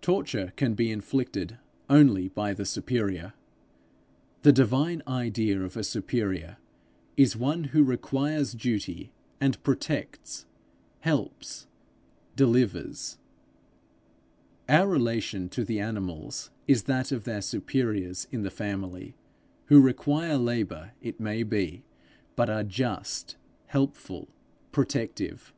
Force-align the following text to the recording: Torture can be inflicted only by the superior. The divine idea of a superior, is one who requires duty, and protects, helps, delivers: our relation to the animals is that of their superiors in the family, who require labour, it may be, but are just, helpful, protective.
Torture 0.00 0.52
can 0.56 0.74
be 0.74 0.90
inflicted 0.90 1.58
only 1.88 2.26
by 2.26 2.52
the 2.54 2.64
superior. 2.64 3.34
The 4.42 4.50
divine 4.50 5.00
idea 5.06 5.62
of 5.62 5.76
a 5.76 5.84
superior, 5.84 6.56
is 7.16 7.36
one 7.36 7.62
who 7.70 7.84
requires 7.84 8.52
duty, 8.54 9.12
and 9.40 9.62
protects, 9.62 10.44
helps, 11.02 11.68
delivers: 12.34 13.18
our 14.68 14.88
relation 14.88 15.48
to 15.50 15.62
the 15.64 15.78
animals 15.78 16.50
is 16.66 16.82
that 16.90 17.12
of 17.12 17.22
their 17.22 17.40
superiors 17.40 18.26
in 18.32 18.42
the 18.42 18.50
family, 18.50 19.14
who 19.66 19.80
require 19.80 20.36
labour, 20.36 20.94
it 21.00 21.20
may 21.20 21.44
be, 21.44 21.84
but 22.34 22.50
are 22.50 22.64
just, 22.64 23.36
helpful, 23.66 24.26
protective. 24.72 25.54